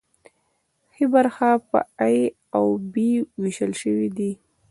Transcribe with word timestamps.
ښي 0.93 1.05
برخه 1.15 1.49
په 1.69 1.79
ای 2.05 2.17
او 2.57 2.65
بي 2.93 3.09
ویشل 3.41 3.71
شوې 3.81 4.09
ده. 4.17 4.29